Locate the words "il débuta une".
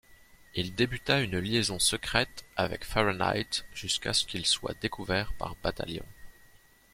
0.55-1.37